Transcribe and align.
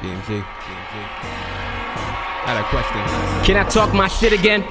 BMG. 0.00 0.42
I 2.42 2.46
had 2.46 2.56
a 2.56 2.64
question. 2.70 3.44
Can 3.44 3.56
I 3.56 3.68
talk 3.68 3.92
my 3.92 4.08
shit 4.08 4.32
again? 4.32 4.64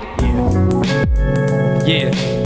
Yeah. 1.85 2.09
Yeah. 2.09 2.45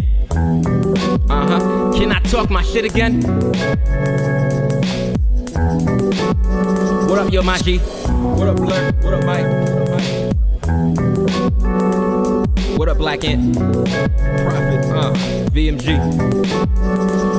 Uh 1.30 1.48
huh. 1.48 1.94
Can 1.94 2.12
I 2.12 2.20
talk 2.20 2.50
my 2.50 2.62
shit 2.62 2.84
again? 2.84 3.22
What 7.08 7.20
up, 7.20 7.32
yo, 7.32 7.42
Maji? 7.42 7.80
What 8.38 8.50
up, 8.50 8.58
Blur? 8.58 8.92
What 9.02 9.14
up, 9.14 9.24
Mike? 9.24 9.46
What 9.48 9.80
up, 9.82 9.90
Mike? 9.90 10.14
What 12.78 12.90
up, 12.90 12.98
Black 12.98 13.24
Ant? 13.24 13.56
Prophet. 13.56 14.86
Uh, 14.92 15.14
VMG. 15.54 15.98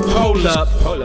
Hold 0.09 0.45
up. 0.47 0.67
Hold 0.81 1.01
up. 1.01 1.04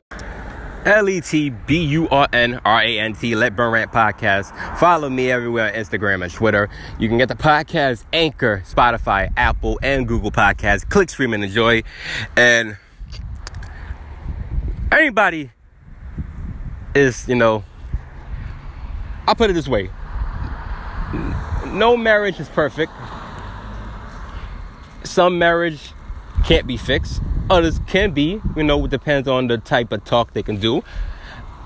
L 0.85 1.09
E 1.09 1.21
T 1.21 1.51
B 1.51 1.85
U 1.85 2.09
R 2.09 2.29
N 2.33 2.61
R 2.65 2.83
A 2.83 2.99
N 2.99 3.15
T, 3.15 3.35
Let 3.35 3.57
Burn 3.57 3.73
Rant 3.73 3.93
Podcast. 3.93 4.79
Follow 4.79 5.09
me 5.09 5.31
everywhere 5.31 5.69
on 5.69 5.75
Instagram 5.75 6.23
and 6.23 6.33
Twitter. 6.33 6.69
You 6.99 7.09
can 7.09 7.19
get 7.19 7.29
the 7.29 7.35
podcast 7.35 8.05
Anchor, 8.13 8.63
Spotify, 8.67 9.33
Apple, 9.37 9.79
and 9.83 10.09
Google 10.09 10.31
Podcasts. 10.31 10.89
Click, 10.89 11.11
stream, 11.11 11.35
and 11.35 11.45
enjoy. 11.45 11.83
And 12.37 12.77
anybody 14.91 15.51
is, 16.95 17.29
you 17.29 17.35
know, 17.35 17.65
I'll 19.27 19.35
put 19.35 19.51
it 19.51 19.53
this 19.53 19.69
way 19.69 19.91
no 21.73 21.97
marriage 21.97 22.41
is 22.41 22.49
perfect. 22.49 22.93
Some 25.05 25.39
marriage 25.39 25.93
can't 26.45 26.67
be 26.67 26.77
fixed 26.77 27.23
Oh, 27.51 27.57
others 27.57 27.81
can 27.89 28.13
be. 28.13 28.41
You 28.57 28.63
know, 28.63 28.85
it 28.85 28.91
depends 28.91 29.27
on 29.27 29.49
the 29.49 29.59
type 29.59 29.91
of 29.91 30.05
talk 30.05 30.33
they 30.35 30.43
can 30.43 30.59
do. 30.59 30.85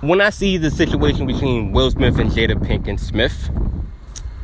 When 0.01 0.21
I 0.21 0.31
see 0.31 0.57
the 0.57 0.71
situation 0.71 1.27
between 1.27 1.73
Will 1.73 1.91
Smith 1.91 2.19
and 2.19 2.31
Jada 2.31 2.55
Pinkett 2.55 2.99
Smith, 2.99 3.51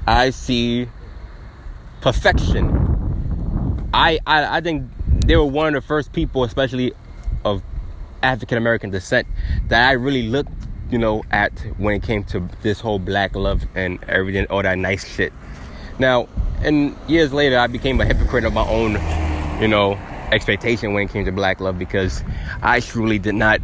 I 0.06 0.30
see 0.30 0.88
perfection. 2.02 3.88
I, 3.92 4.18
I 4.26 4.58
I 4.58 4.60
think 4.60 4.90
they 5.26 5.36
were 5.36 5.44
one 5.44 5.74
of 5.74 5.82
the 5.82 5.86
first 5.86 6.12
people, 6.12 6.44
especially 6.44 6.92
of 7.44 7.62
African 8.22 8.58
American 8.58 8.90
descent, 8.90 9.26
that 9.68 9.88
I 9.88 9.92
really 9.92 10.28
looked, 10.28 10.52
you 10.90 10.98
know, 10.98 11.22
at 11.30 11.58
when 11.78 11.94
it 11.94 12.02
came 12.02 12.22
to 12.24 12.48
this 12.62 12.80
whole 12.80 12.98
black 12.98 13.34
love 13.34 13.62
and 13.74 14.02
everything, 14.04 14.46
all 14.46 14.62
that 14.62 14.78
nice 14.78 15.06
shit. 15.06 15.32
Now, 15.98 16.28
and 16.62 16.94
years 17.08 17.32
later, 17.32 17.58
I 17.58 17.66
became 17.66 18.00
a 18.00 18.04
hypocrite 18.04 18.44
of 18.44 18.52
my 18.52 18.66
own, 18.66 18.92
you 19.60 19.68
know, 19.68 19.98
expectation 20.32 20.92
when 20.92 21.04
it 21.04 21.10
came 21.10 21.24
to 21.24 21.32
black 21.32 21.60
love 21.60 21.78
because 21.78 22.22
I 22.62 22.80
truly 22.80 23.18
did 23.18 23.34
not 23.34 23.60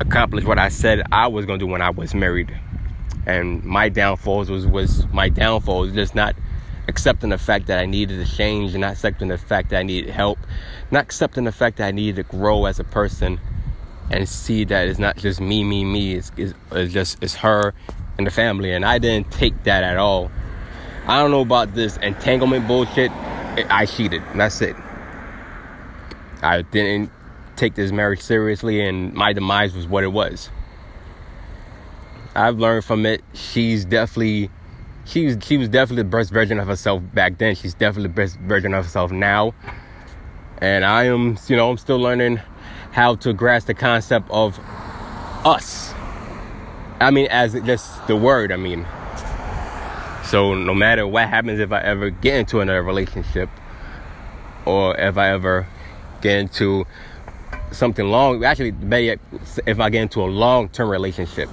accomplish 0.00 0.44
what 0.44 0.58
I 0.58 0.68
said 0.68 1.02
I 1.12 1.26
was 1.26 1.46
to 1.46 1.58
do 1.58 1.66
when 1.66 1.82
I 1.82 1.90
was 1.90 2.14
married. 2.14 2.54
And 3.26 3.64
my 3.64 3.88
downfalls 3.88 4.50
was, 4.50 4.66
was 4.66 5.06
my 5.12 5.28
downfalls, 5.28 5.92
just 5.92 6.14
not 6.14 6.36
accepting 6.88 7.30
the 7.30 7.38
fact 7.38 7.66
that 7.66 7.78
I 7.78 7.86
needed 7.86 8.24
to 8.24 8.36
change 8.36 8.72
and 8.72 8.82
not 8.82 8.92
accepting 8.92 9.28
the 9.28 9.38
fact 9.38 9.70
that 9.70 9.80
I 9.80 9.82
needed 9.82 10.10
help, 10.10 10.38
not 10.90 11.02
accepting 11.02 11.44
the 11.44 11.52
fact 11.52 11.78
that 11.78 11.88
I 11.88 11.90
needed 11.90 12.16
to 12.16 12.22
grow 12.22 12.66
as 12.66 12.78
a 12.78 12.84
person 12.84 13.40
and 14.10 14.28
see 14.28 14.64
that 14.64 14.86
it's 14.86 15.00
not 15.00 15.16
just 15.16 15.40
me, 15.40 15.64
me, 15.64 15.84
me. 15.84 16.14
It's, 16.14 16.30
it's, 16.36 16.54
it's 16.70 16.92
just 16.92 17.22
it's 17.22 17.34
her 17.36 17.74
and 18.18 18.26
the 18.26 18.30
family, 18.30 18.72
and 18.72 18.84
I 18.84 18.98
didn't 18.98 19.32
take 19.32 19.64
that 19.64 19.82
at 19.82 19.96
all. 19.96 20.30
I 21.06 21.20
don't 21.20 21.30
know 21.30 21.40
about 21.40 21.74
this 21.74 21.96
entanglement 21.98 22.68
bullshit. 22.68 23.10
I 23.10 23.86
cheated. 23.86 24.22
That's 24.34 24.60
it. 24.60 24.76
I 26.42 26.62
didn't 26.62 27.10
take 27.56 27.74
this 27.74 27.92
marriage 27.92 28.20
seriously, 28.20 28.80
and 28.80 29.14
my 29.14 29.32
demise 29.32 29.74
was 29.74 29.86
what 29.86 30.04
it 30.04 30.12
was. 30.12 30.50
I've 32.34 32.58
learned 32.58 32.84
from 32.84 33.06
it. 33.06 33.22
She's 33.32 33.84
definitely, 33.84 34.50
she 35.06 35.24
was, 35.24 35.38
she 35.42 35.56
was 35.56 35.68
definitely 35.68 36.02
the 36.02 36.10
best 36.10 36.30
version 36.30 36.58
of 36.58 36.68
herself 36.68 37.02
back 37.14 37.38
then. 37.38 37.54
She's 37.54 37.74
definitely 37.74 38.08
the 38.08 38.14
best 38.14 38.38
version 38.40 38.74
of 38.74 38.84
herself 38.84 39.10
now. 39.10 39.54
And 40.58 40.84
I 40.84 41.04
am, 41.04 41.38
you 41.48 41.56
know, 41.56 41.70
I'm 41.70 41.78
still 41.78 41.98
learning 41.98 42.40
how 42.92 43.14
to 43.16 43.32
grasp 43.32 43.66
the 43.66 43.74
concept 43.74 44.30
of 44.30 44.58
us. 45.46 45.94
I 47.00 47.10
mean, 47.10 47.26
as 47.28 47.52
just 47.52 48.06
the 48.06 48.16
word, 48.16 48.52
I 48.52 48.56
mean. 48.56 48.86
So 50.24 50.54
no 50.54 50.74
matter 50.74 51.06
what 51.06 51.28
happens, 51.28 51.60
if 51.60 51.72
I 51.72 51.80
ever 51.80 52.10
get 52.10 52.36
into 52.36 52.60
another 52.60 52.82
relationship, 52.82 53.48
or 54.64 54.96
if 54.96 55.16
I 55.16 55.30
ever 55.30 55.66
get 56.26 56.38
into 56.40 56.86
something 57.70 58.08
long, 58.08 58.44
actually, 58.44 58.74
if 59.66 59.80
I 59.80 59.90
get 59.90 60.02
into 60.02 60.22
a 60.22 60.26
long 60.26 60.68
term 60.68 60.88
relationship, 60.88 61.48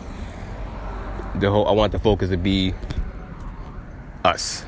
the 1.35 1.49
whole 1.49 1.67
I 1.67 1.71
want 1.71 1.91
the 1.91 1.99
focus 1.99 2.29
to 2.29 2.37
be 2.37 2.73
us. 4.23 4.65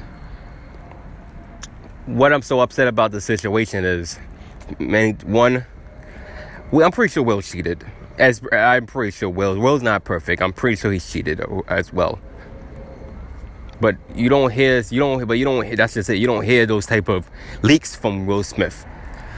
What 2.06 2.34
I'm 2.34 2.44
so 2.44 2.60
upset 2.60 2.88
about 2.88 3.12
the 3.12 3.22
situation 3.22 3.84
is, 3.84 4.20
man, 4.80 5.18
one, 5.26 5.66
well, 6.72 6.86
I'm 6.86 6.92
pretty 6.92 7.12
sure 7.14 7.24
Will 7.24 7.42
cheated. 7.42 7.84
As 8.18 8.42
I'm 8.52 8.86
pretty 8.86 9.12
sure 9.12 9.30
Will, 9.30 9.60
Will's 9.60 9.82
not 9.82 10.04
perfect. 10.04 10.42
I'm 10.42 10.54
pretty 10.54 10.78
sure 10.78 10.92
he's 10.92 11.12
cheated 11.12 11.42
as 11.68 11.92
well. 11.92 12.20
But 13.82 13.98
you 14.16 14.30
don't 14.30 14.52
hear, 14.52 14.82
you 14.90 15.00
don't, 15.00 15.28
but 15.28 15.34
you 15.34 15.46
don't. 15.46 15.76
That's 15.76 15.96
just 15.96 16.10
it. 16.10 16.18
You 16.18 16.28
don't 16.28 16.46
hear 16.46 16.66
those 16.66 16.86
type 16.86 17.10
of 17.10 17.30
leaks 17.62 17.96
from 17.96 18.26
Will 18.26 18.44
Smith. 18.44 18.86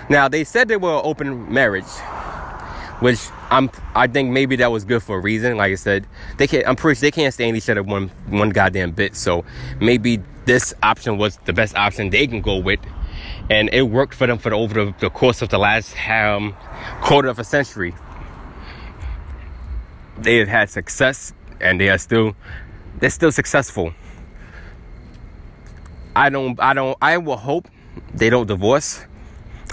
Now 0.10 0.28
they 0.28 0.44
said 0.44 0.68
they 0.68 0.78
were 0.78 1.02
open 1.04 1.52
marriage, 1.54 1.90
which 3.00 3.20
I'm 3.50 3.70
I 3.94 4.08
think 4.08 4.32
maybe 4.32 4.56
that 4.58 4.72
was 4.72 4.86
good 4.86 5.04
for 5.04 5.18
a 5.18 5.20
reason. 5.20 5.58
Like 5.58 5.72
I 5.72 5.76
said, 5.76 6.08
they 6.38 6.48
can't. 6.48 6.68
I'm 6.68 6.76
pretty 6.76 6.98
sure 7.00 7.08
they 7.08 7.12
can't 7.12 7.34
stand 7.34 7.58
each 7.58 7.70
other 7.70 7.84
one 7.84 8.10
one 8.28 8.50
goddamn 8.50 8.92
bit. 8.92 9.16
So 9.16 9.44
maybe 9.82 10.22
this 10.46 10.74
option 10.82 11.18
was 11.18 11.38
the 11.46 11.54
best 11.54 11.76
option 11.76 12.10
they 12.10 12.26
can 12.26 12.42
go 12.42 12.58
with, 12.58 12.80
and 13.50 13.70
it 13.74 13.84
worked 13.84 14.14
for 14.14 14.28
them 14.28 14.38
for 14.38 14.50
the, 14.50 14.56
over 14.56 14.86
the, 14.86 14.94
the 15.00 15.10
course 15.10 15.42
of 15.42 15.50
the 15.50 15.58
last 15.58 15.96
um, 16.10 16.56
quarter 17.02 17.28
of 17.28 17.38
a 17.40 17.44
century. 17.44 17.94
They 20.18 20.38
have 20.38 20.48
had 20.48 20.70
success, 20.70 21.34
and 21.60 21.80
they 21.82 21.90
are 21.90 21.98
still 21.98 22.36
they're 23.00 23.10
still 23.10 23.32
successful. 23.32 23.94
I 26.16 26.30
don't 26.30 26.60
I 26.62 26.74
don't 26.74 26.98
I 27.02 27.18
will 27.18 27.38
hope 27.38 27.68
they 28.14 28.30
don't 28.30 28.48
divorce 28.48 29.07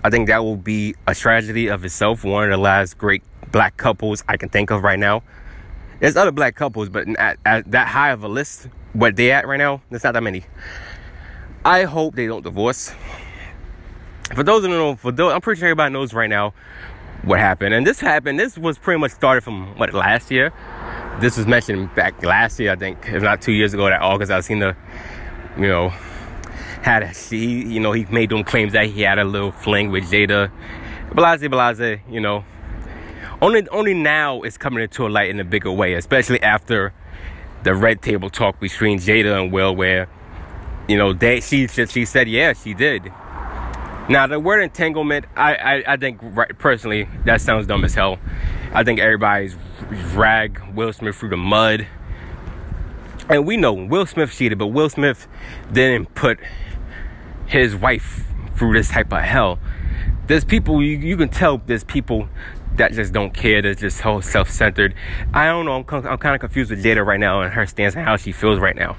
I 0.05 0.11
think 0.11 0.29
that 0.29 0.45
will 0.45 0.59
be 0.59 0.95
a 1.07 1.15
tragedy 1.15 1.69
of 1.69 1.83
itself. 1.83 2.25
One 2.25 2.45
of 2.45 2.51
the 2.51 2.59
last 2.59 2.99
great 2.99 3.23
black 3.51 3.79
couples 3.79 4.23
I 4.29 4.37
can 4.37 4.51
think 4.51 4.71
of 4.71 4.83
right 4.83 4.99
now. 4.99 5.23
There's 5.99 6.15
other 6.15 6.31
black 6.31 6.57
couples, 6.57 6.91
but 6.91 7.09
at, 7.19 7.39
at 7.47 7.71
that 7.71 7.89
high 7.89 8.11
of 8.11 8.23
a 8.23 8.29
list, 8.29 8.69
what 8.93 9.17
they 9.17 9.33
at 9.33 9.49
right 9.49 9.57
now, 9.57 9.81
there's 9.89 10.05
not 10.05 10.13
that 10.13 10.23
many. 10.23 10.45
I 11.65 11.85
hope 11.85 12.17
they 12.17 12.27
don't 12.27 12.43
divorce. 12.43 12.93
For 14.35 14.43
those 14.43 14.63
who 14.63 14.69
don't 14.69 14.77
know, 14.77 14.95
for 14.95 15.11
those, 15.11 15.33
I'm 15.33 15.41
pretty 15.41 15.61
sure 15.61 15.69
everybody 15.69 15.95
knows 15.95 16.13
right 16.13 16.29
now 16.29 16.53
what 17.23 17.39
happened. 17.39 17.73
And 17.73 17.87
this 17.87 17.99
happened, 17.99 18.39
this 18.39 18.59
was 18.59 18.77
pretty 18.77 19.01
much 19.01 19.13
started 19.13 19.41
from 19.43 19.79
what 19.79 19.95
last 19.95 20.31
year. 20.31 20.53
This 21.21 21.39
was 21.39 21.47
mentioned 21.47 21.95
back 21.95 22.23
last 22.23 22.61
year, 22.61 22.73
I 22.73 22.77
think, 22.77 22.99
if 23.09 23.23
not 23.23 23.41
two 23.41 23.53
years 23.53 23.73
ago, 23.73 23.87
that 23.87 24.03
August. 24.03 24.31
I 24.31 24.41
seen 24.41 24.59
the, 24.59 24.77
you 25.57 25.69
know, 25.69 25.95
had 26.85 27.03
a, 27.03 27.09
he, 27.09 27.65
you 27.65 27.81
know, 27.81 27.93
he 27.93 28.05
made 28.07 28.29
them 28.29 28.45
claims 28.45 28.75
that 28.75 28.87
he 28.87 29.01
had 29.01 29.19
a 29.19 29.25
little 29.25 29.53
fling 29.53 29.91
with 29.91 30.05
Jada. 30.05 30.51
Blase, 31.15 31.49
blase, 31.49 32.01
you 32.11 32.21
know. 32.21 32.45
Only, 33.41 33.67
only 33.71 33.95
now 33.95 34.43
it's 34.43 34.59
coming 34.59 34.83
into 34.83 35.07
a 35.07 35.09
light 35.09 35.31
in 35.31 35.41
a 35.41 35.45
bigger 35.45 35.73
way, 35.73 35.95
especially 35.95 36.43
after 36.43 36.93
the 37.63 37.75
red 37.75 38.03
table 38.03 38.29
talk 38.29 38.61
between 38.61 38.99
Jada 38.99 39.41
and 39.41 39.51
Will, 39.51 39.75
where, 39.75 40.09
you 40.87 40.99
know, 40.99 41.15
they, 41.15 41.41
she, 41.41 41.67
she 41.69 42.05
said, 42.05 42.29
yeah, 42.29 42.53
she 42.53 42.75
did. 42.75 43.11
Now, 44.07 44.27
the 44.27 44.39
word 44.39 44.61
entanglement, 44.61 45.25
I, 45.35 45.55
I, 45.55 45.85
I 45.95 45.97
think 45.97 46.19
right, 46.21 46.59
personally, 46.59 47.09
that 47.25 47.41
sounds 47.41 47.67
dumb 47.67 47.83
as 47.87 47.95
hell. 47.95 48.19
I 48.75 48.85
think 48.85 49.01
everybody's 49.01 49.57
drag 50.11 50.61
Will 50.75 50.93
Smith 50.93 51.17
through 51.17 51.31
the 51.31 51.39
mud. 51.39 51.87
And 53.31 53.47
we 53.47 53.57
know 53.57 53.73
Will 53.73 54.05
Smith 54.05 54.31
cheated, 54.31 54.59
but 54.59 54.67
Will 54.67 54.91
Smith 54.91 55.27
didn't 55.73 56.15
put 56.15 56.39
his 57.47 57.75
wife 57.77 58.25
through 58.57 58.75
this 58.75 58.89
type 58.89 59.13
of 59.13 59.23
hell. 59.23 59.59
There's 60.27 60.45
people 60.45 60.83
you, 60.83 60.97
you 60.97 61.17
can 61.17 61.29
tell 61.29 61.59
there's 61.59 61.85
people 61.85 62.29
that 62.77 62.93
just 62.93 63.13
don't 63.13 63.33
care. 63.33 63.63
That's 63.63 63.81
just 63.81 63.99
so 63.99 64.21
self-centered. 64.21 64.95
I 65.33 65.47
don't 65.47 65.67
know. 65.67 65.75
I'm, 65.75 66.07
I'm 66.07 66.19
kind 66.19 66.35
of 66.35 66.41
confused 66.41 66.71
with 66.71 66.83
Jada 66.83 67.05
right 67.05 67.21
now 67.21 67.43
and 67.43 67.53
her 67.53 67.67
stance 67.67 67.95
and 67.95 68.05
how 68.05 68.17
she 68.17 68.33
feels 68.33 68.59
right 68.59 68.77
now. 68.77 68.97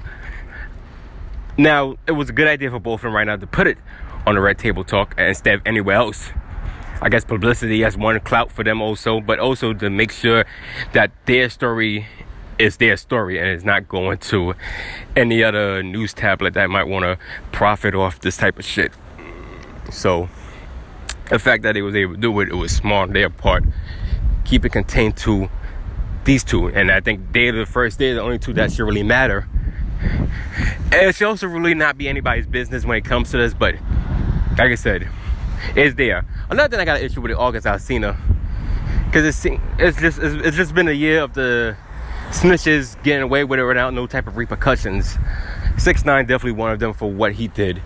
Now, 1.58 1.96
it 2.06 2.12
was 2.12 2.28
a 2.28 2.32
good 2.32 2.48
idea 2.48 2.70
for 2.70 2.78
both 2.78 3.00
of 3.00 3.02
them 3.04 3.14
right 3.14 3.26
now 3.26 3.36
to 3.36 3.46
put 3.46 3.66
it 3.66 3.78
on 4.26 4.34
the 4.34 4.40
Red 4.40 4.58
Table 4.58 4.84
Talk 4.84 5.14
instead 5.18 5.54
of 5.54 5.62
anywhere 5.66 5.96
else. 5.96 6.30
I 7.00 7.08
guess 7.08 7.24
publicity 7.24 7.82
has 7.82 7.96
one 7.96 8.18
clout 8.20 8.50
for 8.50 8.64
them 8.64 8.80
also, 8.80 9.20
but 9.20 9.38
also 9.38 9.72
to 9.74 9.90
make 9.90 10.12
sure 10.12 10.46
that 10.92 11.10
their 11.26 11.50
story 11.50 12.06
it's 12.58 12.76
their 12.76 12.96
story 12.96 13.38
and 13.38 13.48
it's 13.48 13.64
not 13.64 13.88
going 13.88 14.18
to 14.18 14.54
any 15.14 15.44
other 15.44 15.82
news 15.82 16.14
tablet 16.14 16.54
that 16.54 16.70
might 16.70 16.84
want 16.84 17.04
to 17.04 17.18
profit 17.52 17.94
off 17.94 18.20
this 18.20 18.36
type 18.36 18.58
of 18.58 18.64
shit. 18.64 18.92
So 19.90 20.28
the 21.30 21.38
fact 21.38 21.62
that 21.64 21.72
they 21.72 21.82
was 21.82 21.94
able 21.94 22.14
to 22.14 22.20
do 22.20 22.40
it, 22.40 22.48
it 22.48 22.54
was 22.54 22.74
smart 22.74 23.08
on 23.08 23.14
their 23.14 23.30
part. 23.30 23.64
Keep 24.44 24.64
it 24.64 24.70
contained 24.70 25.16
to 25.18 25.48
these 26.24 26.42
two, 26.44 26.68
and 26.68 26.90
I 26.90 27.00
think 27.00 27.32
they're 27.32 27.52
the 27.52 27.66
first, 27.66 27.98
they're 27.98 28.14
the 28.14 28.22
only 28.22 28.38
two 28.38 28.52
that 28.54 28.72
should 28.72 28.84
really 28.84 29.02
matter. 29.02 29.48
And 30.00 30.94
it 30.94 31.14
should 31.14 31.28
also 31.28 31.46
really 31.46 31.74
not 31.74 31.98
be 31.98 32.08
anybody's 32.08 32.46
business 32.46 32.84
when 32.84 32.96
it 32.96 33.04
comes 33.04 33.30
to 33.32 33.38
this, 33.38 33.54
but 33.54 33.74
like 34.58 34.70
I 34.70 34.74
said, 34.74 35.08
it's 35.74 35.94
there. 35.96 36.24
Another 36.48 36.68
thing 36.68 36.80
I 36.80 36.84
got 36.84 36.98
an 36.98 37.04
issue 37.04 37.20
with 37.20 37.30
the 37.30 37.38
August 37.38 37.66
Alsina, 37.66 38.16
because 39.06 39.24
it's 39.24 39.44
it's 39.78 40.00
just 40.00 40.18
it's 40.20 40.56
just 40.56 40.74
been 40.74 40.88
a 40.88 40.92
year 40.92 41.20
of 41.22 41.34
the 41.34 41.76
snitches 42.30 43.02
getting 43.02 43.22
away 43.22 43.44
with 43.44 43.58
it 43.60 43.64
without 43.64 43.94
no 43.94 44.06
type 44.06 44.26
of 44.26 44.36
repercussions. 44.36 45.16
Six 45.78 46.04
nine 46.04 46.26
definitely 46.26 46.52
one 46.52 46.72
of 46.72 46.78
them 46.78 46.92
for 46.92 47.10
what 47.10 47.32
he 47.32 47.48
did, 47.48 47.82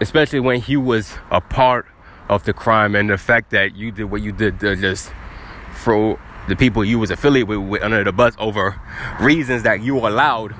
especially 0.00 0.40
when 0.40 0.60
he 0.60 0.76
was 0.76 1.14
a 1.30 1.40
part 1.40 1.86
of 2.28 2.44
the 2.44 2.52
crime 2.52 2.94
and 2.94 3.08
the 3.10 3.18
fact 3.18 3.50
that 3.50 3.76
you 3.76 3.92
did 3.92 4.04
what 4.04 4.22
you 4.22 4.32
did 4.32 4.60
to 4.60 4.76
just 4.76 5.12
throw 5.74 6.18
the 6.48 6.56
people 6.56 6.84
you 6.84 6.98
was 6.98 7.10
affiliated 7.10 7.48
with, 7.48 7.58
with 7.58 7.82
under 7.82 8.04
the 8.04 8.12
bus 8.12 8.34
over 8.38 8.80
reasons 9.20 9.62
that 9.62 9.82
you 9.82 9.96
allowed. 9.98 10.54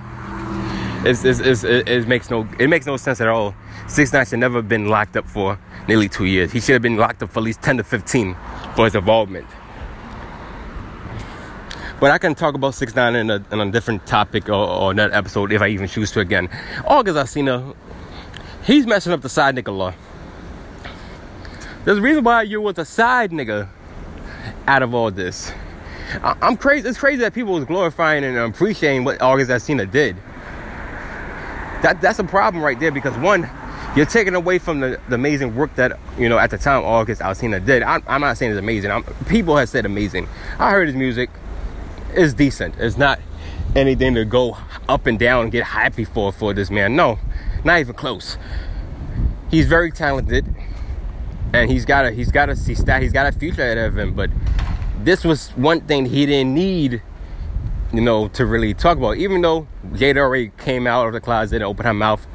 It's, 1.04 1.24
it's, 1.24 1.38
it's, 1.38 1.62
it, 1.62 1.88
it 1.88 2.08
makes 2.08 2.30
no 2.30 2.48
it 2.58 2.68
makes 2.68 2.86
no 2.86 2.96
sense 2.96 3.20
at 3.20 3.28
all. 3.28 3.54
Six 3.86 4.12
nine 4.12 4.26
should 4.26 4.40
never 4.40 4.56
have 4.56 4.68
been 4.68 4.88
locked 4.88 5.16
up 5.16 5.28
for 5.28 5.58
nearly 5.86 6.08
two 6.08 6.24
years. 6.24 6.50
He 6.50 6.60
should 6.60 6.72
have 6.72 6.82
been 6.82 6.96
locked 6.96 7.22
up 7.22 7.30
for 7.30 7.40
at 7.40 7.44
least 7.44 7.62
ten 7.62 7.76
to 7.76 7.84
fifteen 7.84 8.36
for 8.74 8.86
his 8.86 8.94
involvement. 8.94 9.46
But 11.98 12.10
I 12.10 12.18
can 12.18 12.34
talk 12.34 12.54
about 12.54 12.74
six 12.74 12.94
nine 12.94 13.16
in 13.16 13.30
a, 13.30 13.42
in 13.50 13.60
a 13.60 13.70
different 13.70 14.06
topic 14.06 14.48
or, 14.48 14.54
or 14.54 15.00
episode 15.00 15.52
if 15.52 15.62
I 15.62 15.68
even 15.68 15.88
choose 15.88 16.12
to 16.12 16.20
again. 16.20 16.48
August 16.86 17.16
Alsina, 17.16 17.74
he's 18.64 18.86
messing 18.86 19.12
up 19.12 19.22
the 19.22 19.28
side 19.28 19.56
nigga 19.56 19.76
law. 19.76 19.94
There's 21.84 21.98
a 21.98 22.02
reason 22.02 22.24
why 22.24 22.42
you 22.42 22.60
was 22.60 22.78
a 22.78 22.84
side 22.84 23.30
nigga 23.30 23.68
out 24.66 24.82
of 24.82 24.94
all 24.94 25.10
this. 25.10 25.52
I, 26.22 26.36
am 26.42 26.56
crazy. 26.56 26.88
It's 26.88 26.98
crazy 26.98 27.18
that 27.18 27.32
people 27.32 27.54
was 27.54 27.64
glorifying 27.64 28.24
and 28.24 28.36
appreciating 28.36 29.04
what 29.04 29.22
August 29.22 29.50
Alsina 29.50 29.90
did. 29.90 30.16
That 31.82 32.00
that's 32.00 32.18
a 32.18 32.24
problem 32.24 32.62
right 32.62 32.78
there 32.78 32.90
because 32.90 33.16
one, 33.18 33.48
you're 33.96 34.06
taking 34.06 34.34
away 34.34 34.58
from 34.58 34.80
the, 34.80 35.00
the 35.08 35.14
amazing 35.14 35.54
work 35.56 35.74
that 35.76 35.98
you 36.18 36.28
know 36.28 36.38
at 36.38 36.50
the 36.50 36.58
time 36.58 36.84
August 36.84 37.22
Alsina 37.22 37.64
did. 37.64 37.82
I'm, 37.82 38.02
I'm 38.06 38.20
not 38.20 38.36
saying 38.36 38.52
it's 38.52 38.58
amazing. 38.58 38.90
I'm, 38.90 39.02
people 39.26 39.56
have 39.56 39.68
said 39.68 39.86
amazing. 39.86 40.28
I 40.58 40.72
heard 40.72 40.88
his 40.88 40.96
music 40.96 41.30
is 42.16 42.34
decent. 42.34 42.74
It's 42.78 42.96
not 42.96 43.20
anything 43.74 44.14
to 44.14 44.24
go 44.24 44.56
up 44.88 45.06
and 45.06 45.18
down 45.18 45.44
and 45.44 45.52
get 45.52 45.64
happy 45.64 46.04
for 46.04 46.32
for 46.32 46.54
this 46.54 46.70
man. 46.70 46.96
No, 46.96 47.18
not 47.64 47.80
even 47.80 47.94
close. 47.94 48.38
He's 49.50 49.66
very 49.66 49.92
talented, 49.92 50.46
and 51.52 51.70
he's 51.70 51.84
got 51.84 52.06
a 52.06 52.10
he's 52.10 52.30
got 52.30 52.48
a 52.48 52.54
he's 52.54 53.12
got 53.12 53.26
a 53.26 53.32
future 53.32 53.62
ahead 53.62 53.78
of 53.78 53.96
him. 53.96 54.14
But 54.14 54.30
this 55.02 55.24
was 55.24 55.50
one 55.50 55.80
thing 55.82 56.06
he 56.06 56.26
didn't 56.26 56.54
need, 56.54 57.02
you 57.92 58.00
know, 58.00 58.28
to 58.28 58.46
really 58.46 58.74
talk 58.74 58.98
about. 58.98 59.18
Even 59.18 59.42
though 59.42 59.66
Jada 59.92 60.18
already 60.18 60.52
came 60.58 60.86
out 60.86 61.06
of 61.06 61.12
the 61.12 61.20
closet 61.20 61.56
and 61.56 61.64
opened 61.64 61.86
her 61.86 61.94
mouth, 61.94 62.26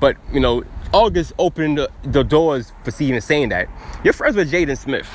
but 0.00 0.16
you 0.32 0.40
know, 0.40 0.64
August 0.92 1.32
opened 1.38 1.78
the, 1.78 1.90
the 2.02 2.22
doors 2.22 2.72
for 2.84 3.02
even 3.02 3.20
saying 3.20 3.48
that. 3.50 3.68
You're 4.04 4.12
friends 4.12 4.36
with 4.36 4.50
Jaden 4.50 4.76
Smith. 4.76 5.08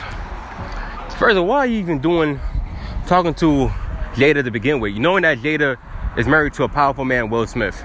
All, 1.20 1.46
why 1.46 1.58
are 1.60 1.66
you 1.66 1.80
even 1.80 2.00
doing 2.00 2.40
talking 3.08 3.34
to 3.36 3.72
Jada 4.18 4.44
to 4.44 4.52
begin 4.52 4.80
with. 4.80 4.94
You 4.94 5.00
knowing 5.00 5.22
that 5.22 5.38
Jada 5.38 5.78
is 6.18 6.28
married 6.28 6.54
to 6.54 6.64
a 6.64 6.68
powerful 6.68 7.06
man, 7.06 7.30
Will 7.30 7.46
Smith. 7.46 7.84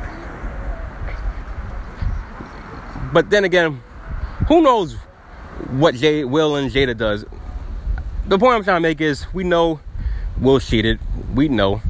But 3.12 3.28
then 3.28 3.44
again, 3.44 3.82
who 4.48 4.62
knows 4.62 4.94
what 5.70 5.94
Jay, 5.94 6.24
Will 6.24 6.56
and 6.56 6.70
Jada 6.70 6.96
does? 6.96 7.26
The 8.26 8.38
point 8.38 8.54
I'm 8.54 8.64
trying 8.64 8.78
to 8.78 8.80
make 8.80 9.00
is 9.02 9.26
we 9.34 9.44
know 9.44 9.80
Will 10.40 10.58
cheated. 10.58 10.98
We 11.34 11.48
know. 11.48 11.82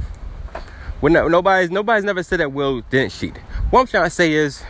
We're 0.99 1.09
not, 1.09 1.31
nobody's 1.31 1.71
nobody's 1.71 2.03
never 2.03 2.23
said 2.23 2.39
that 2.41 2.51
Will 2.51 2.81
didn't 2.89 3.11
cheat. 3.11 3.37
What 3.69 3.81
I'm 3.81 3.87
trying 3.87 4.05
to 4.05 4.09
say 4.09 4.33
is, 4.33 4.63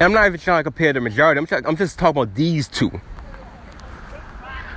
I'm 0.00 0.12
not 0.12 0.26
even 0.26 0.40
trying 0.40 0.60
to 0.60 0.64
compare 0.64 0.92
the 0.94 1.00
majority. 1.00 1.38
I'm, 1.38 1.46
trying, 1.46 1.66
I'm 1.66 1.76
just 1.76 1.98
talking 1.98 2.22
about 2.22 2.34
these 2.34 2.66
two. 2.68 2.90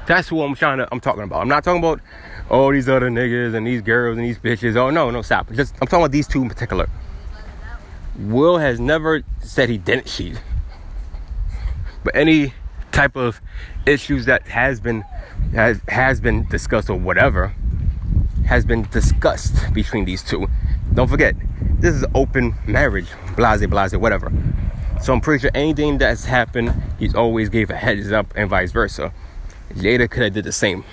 That's 0.06 0.28
who 0.28 0.42
I'm 0.42 0.56
trying 0.56 0.80
to. 0.80 0.88
I'm 0.92 1.00
talking 1.00 1.24
about. 1.24 1.42
I'm 1.42 1.48
not 1.48 1.64
talking 1.64 1.80
about 1.80 2.02
all 2.50 2.72
these 2.72 2.90
other 2.90 3.10
niggas 3.10 3.56
and 3.56 3.66
these 3.66 3.82
girls 3.82 4.18
and 4.18 4.26
these 4.26 4.38
bitches. 4.38 4.76
Oh 4.76 4.90
no, 4.90 5.10
no, 5.10 5.22
stop. 5.22 5.52
Just 5.54 5.74
I'm 5.76 5.88
talking 5.88 6.04
about 6.04 6.12
these 6.12 6.28
two 6.28 6.42
in 6.42 6.50
particular. 6.50 6.90
Will 8.18 8.58
has 8.58 8.80
never 8.80 9.24
said 9.42 9.70
he 9.70 9.78
didn't 9.78 10.06
cheat. 10.06 10.40
But 12.04 12.16
any 12.16 12.54
type 12.92 13.16
of 13.16 13.42
issues 13.86 14.26
that 14.26 14.48
has 14.48 14.80
been 14.80 15.04
has 15.54 15.82
has 15.88 16.22
been 16.22 16.48
discussed 16.48 16.90
or 16.90 16.98
whatever 16.98 17.54
has 18.46 18.66
been 18.66 18.84
discussed 18.92 19.74
between 19.74 20.06
these 20.06 20.22
two. 20.22 20.48
Don't 20.94 21.08
forget, 21.08 21.36
this 21.80 21.96
is 21.96 22.06
open 22.14 22.56
marriage, 22.68 23.08
blase, 23.36 23.66
blase, 23.66 23.96
whatever. 23.96 24.32
So 25.02 25.14
I'm 25.14 25.22
pretty 25.22 25.42
sure 25.42 25.52
anything 25.54 25.98
that's 25.98 26.26
happened, 26.26 26.74
he's 27.00 27.16
always 27.16 27.50
gave 27.50 27.70
a 27.70 27.76
heads 27.76 28.12
up 28.12 28.34
and 28.36 28.50
vice 28.50 28.72
versa. 28.72 29.14
Jada 29.74 30.10
could 30.10 30.24
have 30.24 30.34
did 30.34 30.46
the 30.46 30.52
same. 30.52 30.84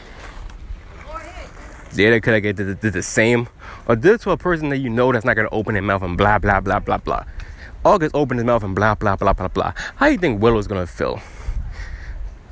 Jada 1.90 2.22
could 2.22 2.44
have 2.44 2.56
did, 2.56 2.80
did 2.80 2.92
the 2.92 3.02
same. 3.02 3.48
Or 3.86 3.96
did 3.96 4.14
it 4.14 4.20
to 4.22 4.30
a 4.30 4.36
person 4.36 4.68
that 4.68 4.78
you 4.78 4.88
know 4.88 5.12
that's 5.12 5.24
not 5.24 5.36
gonna 5.36 5.48
open 5.50 5.74
their 5.74 5.82
mouth 5.82 6.02
and 6.02 6.16
blah 6.16 6.38
blah 6.38 6.60
blah 6.60 6.78
blah 6.78 6.98
blah. 6.98 7.24
August 7.84 8.14
opened 8.14 8.38
his 8.38 8.46
mouth 8.46 8.62
and 8.62 8.74
blah 8.74 8.94
blah 8.94 9.16
blah 9.16 9.32
blah 9.32 9.48
blah. 9.48 9.72
How 9.96 10.06
do 10.06 10.12
you 10.12 10.18
think 10.18 10.40
Willow's 10.40 10.66
gonna 10.66 10.86
feel? 10.86 11.20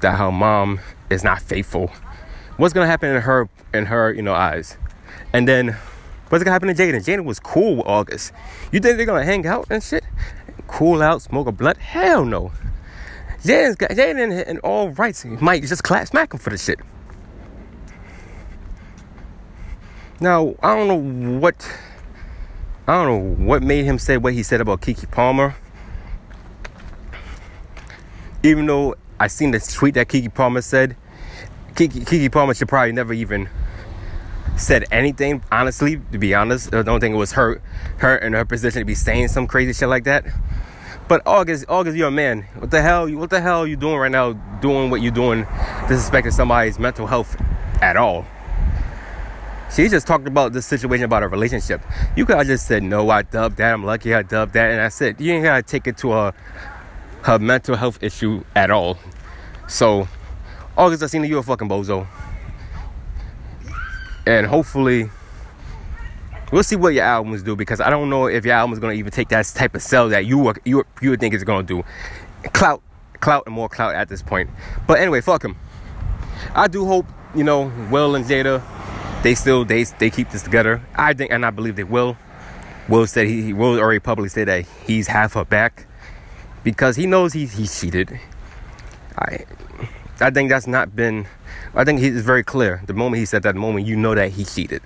That 0.01 0.19
her 0.19 0.33
mom 0.33 0.81
is 1.11 1.23
not 1.23 1.41
faithful. 1.41 1.91
What's 2.57 2.75
gonna 2.75 2.87
happen 2.87 3.15
in 3.15 3.23
her 3.23 3.49
in 3.73 3.87
her, 3.87 4.13
you 4.13 4.23
know, 4.23 4.35
eyes? 4.35 4.77
And 5.33 5.47
then 5.47 5.77
what's 6.29 6.43
gonna 6.43 6.53
happen 6.53 6.69
to 6.69 6.75
Jaden? 6.75 7.05
Jaden 7.05 7.25
was 7.25 7.39
cool 7.39 7.77
with 7.77 7.87
August. 7.87 8.33
You 8.73 8.81
think 8.81 8.97
they're 8.97 9.07
gonna 9.07 9.25
hang 9.25 9.47
out 9.47 9.67
and 9.71 9.83
shit? 9.83 10.05
Cool 10.67 11.03
out, 11.03 11.23
smoke 11.23 11.47
a 11.47 11.53
blunt? 11.53 11.79
Hell 11.79 12.25
no. 12.25 12.53
Jaden's 13.43 13.77
got 13.77 13.91
Jaden 13.91 14.47
in 14.47 14.59
all 14.61 14.91
rights. 14.91 15.25
Might 15.25 15.63
just 15.63 15.85
clap 15.85 16.09
smack 16.09 16.33
him 16.33 16.41
for 16.41 16.51
the 16.51 16.59
shit. 16.59 16.81
Now, 20.21 20.57
I 20.63 20.75
don't 20.75 20.89
know 20.89 21.39
what 21.39 21.71
I 22.89 22.95
don't 22.95 23.07
know 23.07 23.45
what 23.45 23.63
made 23.63 23.85
him 23.85 24.01
say 24.01 24.17
what 24.17 24.33
he 24.33 24.43
said 24.43 24.61
about 24.61 24.81
Keke 24.81 25.09
Palmer. 25.11 25.55
Even 28.43 28.67
though 28.67 28.97
I 29.21 29.29
seen 29.29 29.53
the 29.53 29.61
tweet 29.61 29.95
that 29.95 30.09
Keke 30.09 30.35
Palmer 30.35 30.61
said, 30.61 30.97
Kiki, 31.77 32.01
Keke 32.01 32.33
Palmer 32.33 32.55
should 32.55 32.69
probably 32.69 32.93
never 32.93 33.13
even 33.13 33.49
said 34.57 34.87
anything. 34.91 35.43
Honestly, 35.53 36.01
to 36.11 36.19
be 36.19 36.35
honest, 36.35 36.75
I 36.75 36.83
don't 36.83 36.99
think 36.99 37.15
it 37.15 37.19
was 37.19 37.33
her, 37.33 37.63
her 37.99 38.17
in 38.17 38.33
her 38.33 38.45
position 38.45 38.81
to 38.81 38.85
be 38.85 38.97
saying 38.97 39.29
some 39.29 39.47
crazy 39.47 39.73
shit 39.73 39.89
like 39.89 40.05
that. 40.05 40.25
But 41.07 41.23
August, 41.27 41.67
August, 41.69 41.97
you're 41.97 42.09
a 42.09 42.11
man. 42.11 42.43
What 42.57 42.73
the 42.73 42.83
hell? 42.83 43.09
What 43.13 43.31
the 43.31 43.41
hell 43.41 43.61
are 43.61 43.67
you 43.67 43.77
doing 43.77 43.97
right 43.97 44.11
now? 44.11 44.33
Doing 44.61 44.91
what 44.91 45.01
you're 45.01 45.13
doing, 45.13 45.45
disrespecting 45.45 46.33
somebody's 46.33 46.79
mental 46.79 47.07
health 47.07 47.41
at 47.81 47.97
all? 47.97 48.27
She 49.75 49.89
just 49.89 50.07
talked 50.07 50.27
about 50.27 50.53
this 50.53 50.67
situation 50.67 51.05
about 51.05 51.23
a 51.23 51.29
relationship. 51.29 51.83
You 52.17 52.25
could 52.25 52.37
have 52.37 52.47
just 52.47 52.67
said, 52.67 52.83
no, 52.83 53.11
I 53.11 53.23
dubbed 53.23 53.59
that. 53.59 53.73
I'm 53.73 53.85
lucky 53.85 54.15
I 54.15 54.23
dubbed 54.23 54.55
that. 54.55 54.71
And 54.71 54.81
I 54.81 54.89
said, 54.89 55.21
You 55.21 55.35
ain't 55.35 55.45
got 55.45 55.57
to 55.57 55.63
take 55.63 55.87
it 55.87 55.99
to 55.99 56.13
a, 56.15 56.35
her 57.23 57.39
mental 57.39 57.77
health 57.77 58.03
issue 58.03 58.43
at 58.57 58.71
all. 58.71 58.99
So, 59.69 60.09
August, 60.77 61.03
I 61.03 61.07
seen 61.07 61.25
you 61.25 61.39
a 61.39 61.43
fucking 61.43 61.69
bozo. 61.69 62.07
And 64.27 64.47
hopefully, 64.47 65.11
we'll 66.51 66.63
see 66.63 66.77
what 66.77 66.95
your 66.95 67.05
albums 67.05 67.43
do 67.43 67.55
because 67.55 67.81
I 67.81 67.91
don't 67.91 68.09
know 68.09 68.27
if 68.27 68.45
your 68.47 68.55
album 68.55 68.73
is 68.73 68.79
going 68.79 68.95
to 68.95 68.99
even 68.99 69.13
take 69.13 69.29
that 69.29 69.45
type 69.47 69.75
of 69.75 69.83
sell 69.83 70.09
that 70.09 70.25
you, 70.25 70.55
you, 70.65 70.85
you 71.03 71.11
would 71.11 71.21
think 71.21 71.35
it's 71.35 71.45
going 71.45 71.67
to 71.67 71.83
do. 71.83 72.51
Clout, 72.53 72.83
clout, 73.21 73.45
and 73.47 73.55
more 73.55 73.69
clout 73.69 73.95
at 73.95 74.09
this 74.09 74.23
point. 74.23 74.49
But 74.87 74.99
anyway, 74.99 75.21
fuck 75.21 75.45
him. 75.45 75.57
I 76.55 76.69
do 76.69 76.87
hope, 76.87 77.07
you 77.35 77.45
know, 77.45 77.71
Will 77.91 78.15
and 78.15 78.25
Jada 78.25 78.63
they 79.23 79.35
still 79.35 79.65
they 79.65 79.85
they 79.85 80.11
keep 80.11 80.31
this 80.31 80.43
together. 80.43 80.83
I 80.95 81.15
think 81.15 81.33
and 81.33 81.45
I 81.45 81.51
believe 81.51 81.77
they 81.77 81.85
will. 81.85 82.17
Will 82.89 83.07
said 83.07 83.27
he, 83.27 83.43
he 83.43 83.53
will 83.53 83.79
already 83.79 83.99
publicly 83.99 84.31
say 84.31 84.45
that 84.45 84.65
he's 84.87 85.07
half 85.09 85.35
her 85.35 85.45
back 85.45 85.87
because 86.65 86.97
he 86.97 87.07
knows 87.07 87.33
he 87.33 87.47
he 87.47 87.67
cheated. 87.67 88.19
I 89.19 89.45
I 90.21 90.31
think 90.31 90.51
that's 90.51 90.67
not 90.67 90.97
been. 90.97 91.27
I 91.75 91.85
think 91.85 92.01
he's 92.01 92.23
very 92.23 92.43
clear. 92.43 92.83
The 92.87 92.95
moment 92.95 93.21
he 93.21 93.27
said 93.27 93.43
that, 93.43 93.55
moment 93.55 93.87
you 93.87 93.97
know 93.97 94.15
that 94.15 94.31
he 94.31 94.45
cheated. 94.45 94.83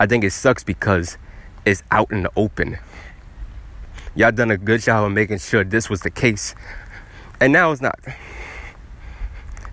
I 0.00 0.06
think 0.06 0.24
it 0.24 0.32
sucks 0.32 0.64
because 0.64 1.18
it's 1.64 1.82
out 1.90 2.10
in 2.10 2.22
the 2.22 2.30
open. 2.36 2.78
Y'all 4.14 4.32
done 4.32 4.50
a 4.50 4.56
good 4.56 4.80
job 4.80 5.04
of 5.04 5.12
making 5.12 5.38
sure 5.38 5.64
this 5.64 5.88
was 5.88 6.00
the 6.00 6.10
case, 6.10 6.54
and 7.40 7.52
now 7.52 7.70
it's 7.70 7.80
not. 7.80 7.98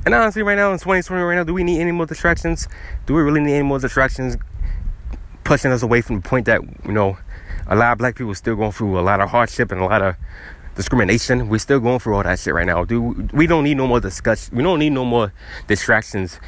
And 0.10 0.16
honestly, 0.16 0.42
right 0.42 0.56
now 0.56 0.72
in 0.74 0.80
2020, 0.80 1.22
right 1.22 1.36
now, 1.36 1.44
do 1.44 1.54
we 1.54 1.63
need 1.63 1.80
any 1.80 1.92
more 1.92 2.08
distractions? 2.08 2.68
Do 3.06 3.13
we 3.13 3.22
really 3.22 3.42
need 3.42 3.54
any 3.54 3.62
more 3.62 3.78
distractions 3.78 4.38
pushing 5.44 5.72
us 5.72 5.84
away 5.84 6.01
from 6.01 6.16
the 6.16 6.28
point 6.28 6.48
that, 6.48 6.63
you 6.84 6.92
know, 6.92 7.20
a 7.68 7.75
lot 7.75 7.92
of 7.92 8.00
black 8.00 8.16
people 8.16 8.32
are 8.32 8.34
still 8.34 8.56
going 8.56 8.72
through 8.72 9.00
a 9.00 9.01
lot 9.01 9.22
of 9.22 9.30
hardship 9.30 9.72
and 9.72 9.80
a 9.80 9.86
lot 9.86 10.01
of 10.01 10.16
discrimination. 10.74 11.48
We're 11.48 11.60
still 11.60 11.80
going 11.80 12.00
through 12.00 12.16
all 12.16 12.24
that 12.24 12.39
shit 12.39 12.56
right 12.56 12.66
now. 12.66 12.86
Dude, 12.86 13.32
we 13.34 13.46
don't 13.46 13.63
need 13.63 13.78
no 13.78 13.86
more 13.86 14.00
discussion. 14.00 14.58
We 14.58 14.63
don't 14.63 14.80
need 14.80 14.94
no 14.94 15.06
more 15.06 15.32
distractions 15.68 16.39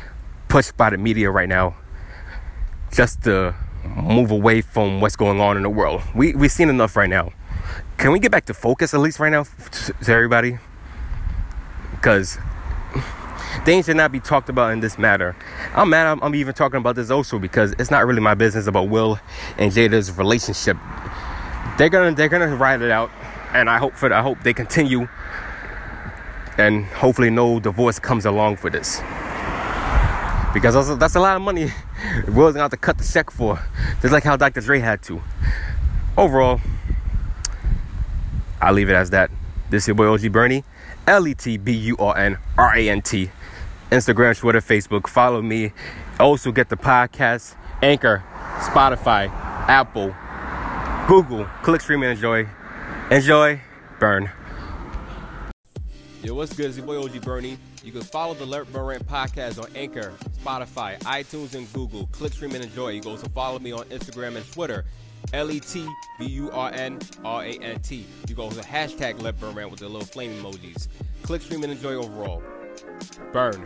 pushed 0.47 0.75
by 0.75 0.89
the 0.89 0.97
media 0.97 1.29
right 1.29 1.47
now 1.47 1.75
just 2.91 3.21
to 3.25 3.53
move 3.95 4.31
away 4.31 4.61
from 4.61 5.01
what's 5.01 5.15
going 5.15 5.39
on 5.39 5.55
in 5.55 5.61
the 5.61 5.69
world. 5.69 6.01
We 6.15 6.33
we've 6.33 6.51
seen 6.51 6.69
enough 6.69 6.95
right 6.95 7.11
now. 7.11 7.31
Can 7.99 8.11
we 8.11 8.17
get 8.17 8.31
back 8.31 8.45
to 8.45 8.55
focus 8.55 8.95
at 8.95 9.01
least 9.01 9.19
right 9.19 9.29
now 9.29 9.43
to 9.43 10.11
everybody? 10.11 10.57
Because 11.91 12.39
things 13.65 13.85
should 13.85 13.97
not 13.97 14.11
be 14.11 14.19
talked 14.19 14.49
about 14.49 14.71
in 14.73 14.79
this 14.79 14.97
matter. 14.97 15.35
I'm 15.73 15.89
mad. 15.89 16.07
I'm, 16.07 16.21
I'm, 16.23 16.35
even 16.35 16.53
talking 16.53 16.77
about 16.77 16.95
this 16.95 17.09
also 17.09 17.39
because 17.39 17.73
it's 17.79 17.91
not 17.91 18.05
really 18.05 18.21
my 18.21 18.33
business 18.33 18.67
about 18.67 18.89
Will 18.89 19.19
and 19.57 19.71
Jada's 19.71 20.15
relationship. 20.17 20.77
They're 21.77 21.89
gonna 21.89 22.13
they're 22.13 22.29
gonna 22.29 22.55
ride 22.55 22.81
it 22.81 22.91
out, 22.91 23.11
and 23.53 23.69
I 23.69 23.77
hope 23.77 23.95
for 23.95 24.11
I 24.13 24.21
hope 24.21 24.41
they 24.43 24.53
continue, 24.53 25.07
and 26.57 26.85
hopefully 26.85 27.29
no 27.29 27.59
divorce 27.59 27.99
comes 27.99 28.25
along 28.25 28.57
for 28.57 28.69
this. 28.69 29.01
Because 30.53 30.73
that's 30.73 30.89
a, 30.89 30.95
that's 30.95 31.15
a 31.15 31.19
lot 31.19 31.37
of 31.37 31.41
money 31.41 31.71
Will's 32.27 32.53
gonna 32.53 32.63
have 32.63 32.71
to 32.71 32.77
cut 32.77 32.97
the 32.97 33.03
check 33.03 33.31
for, 33.31 33.59
just 34.01 34.11
like 34.11 34.23
how 34.23 34.35
Dr. 34.35 34.61
Dre 34.61 34.79
had 34.79 35.01
to. 35.03 35.21
Overall, 36.17 36.59
I'll 38.59 38.73
leave 38.73 38.89
it 38.89 38.93
as 38.93 39.11
that. 39.11 39.31
This 39.69 39.83
is 39.83 39.87
your 39.89 39.95
boy 39.95 40.07
OG 40.07 40.31
Bernie, 40.31 40.63
L 41.07 41.27
E 41.27 41.33
T 41.33 41.57
B 41.57 41.71
U 41.71 41.97
R 41.97 42.17
N 42.17 42.37
R 42.57 42.75
A 42.75 42.89
N 42.89 43.01
T. 43.01 43.29
Instagram, 43.91 44.37
Twitter, 44.37 44.61
Facebook. 44.61 45.07
Follow 45.07 45.41
me. 45.41 45.73
Also 46.19 46.51
get 46.51 46.69
the 46.69 46.77
podcast, 46.77 47.55
Anchor, 47.81 48.23
Spotify, 48.59 49.29
Apple, 49.67 50.15
Google. 51.07 51.45
Click, 51.61 51.81
stream, 51.81 52.01
and 52.03 52.11
enjoy. 52.11 52.47
Enjoy. 53.11 53.59
Burn. 53.99 54.31
Yo, 56.23 56.33
what's 56.35 56.53
good? 56.53 56.67
It's 56.67 56.77
your 56.77 56.85
boy 56.85 57.03
OG 57.03 57.21
Bernie. 57.21 57.57
You 57.83 57.91
can 57.91 58.01
follow 58.01 58.33
the 58.33 58.45
Let 58.45 58.71
Burn 58.71 58.85
Rant 58.85 59.07
podcast 59.07 59.61
on 59.61 59.69
Anchor, 59.75 60.13
Spotify, 60.41 60.97
iTunes, 61.01 61.55
and 61.55 61.71
Google. 61.73 62.07
Click, 62.13 62.31
stream, 62.31 62.55
and 62.55 62.63
enjoy. 62.63 62.89
You 62.89 63.01
can 63.01 63.11
also 63.11 63.27
follow 63.29 63.59
me 63.59 63.71
on 63.71 63.83
Instagram 63.85 64.37
and 64.37 64.51
Twitter. 64.51 64.85
L 65.33 65.51
E 65.51 65.59
T 65.59 65.87
B 66.17 66.25
U 66.27 66.49
R 66.51 66.71
N 66.73 66.99
R 67.25 67.43
A 67.43 67.51
N 67.59 67.79
T. 67.81 68.05
You 68.27 68.35
go 68.35 68.49
to 68.49 68.61
hashtag 68.61 69.21
Let 69.21 69.39
Burn 69.39 69.53
Rant 69.53 69.69
with 69.69 69.81
the 69.81 69.89
little 69.89 70.07
flame 70.07 70.31
emojis. 70.41 70.87
Click, 71.23 71.41
stream, 71.41 71.63
and 71.63 71.71
enjoy 71.71 71.93
overall. 71.95 72.41
Burn. 73.33 73.65